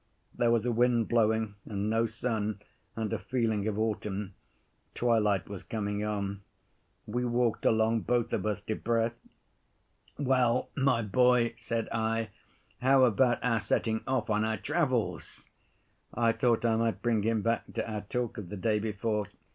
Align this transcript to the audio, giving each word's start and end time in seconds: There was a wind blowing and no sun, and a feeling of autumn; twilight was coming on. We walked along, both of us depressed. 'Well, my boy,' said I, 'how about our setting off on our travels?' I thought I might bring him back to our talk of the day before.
There 0.33 0.49
was 0.49 0.65
a 0.65 0.71
wind 0.71 1.09
blowing 1.09 1.53
and 1.63 1.87
no 1.87 2.07
sun, 2.07 2.59
and 2.95 3.13
a 3.13 3.19
feeling 3.19 3.67
of 3.67 3.77
autumn; 3.77 4.33
twilight 4.95 5.47
was 5.47 5.61
coming 5.61 6.03
on. 6.03 6.41
We 7.05 7.23
walked 7.23 7.67
along, 7.67 7.99
both 8.01 8.33
of 8.33 8.43
us 8.47 8.61
depressed. 8.61 9.19
'Well, 10.17 10.69
my 10.75 11.03
boy,' 11.03 11.53
said 11.59 11.87
I, 11.91 12.29
'how 12.79 13.03
about 13.03 13.43
our 13.43 13.59
setting 13.59 14.01
off 14.07 14.31
on 14.31 14.43
our 14.43 14.57
travels?' 14.57 15.47
I 16.11 16.31
thought 16.31 16.65
I 16.65 16.75
might 16.77 17.03
bring 17.03 17.21
him 17.21 17.43
back 17.43 17.71
to 17.75 17.87
our 17.87 18.01
talk 18.01 18.39
of 18.39 18.49
the 18.49 18.57
day 18.57 18.79
before. 18.79 19.27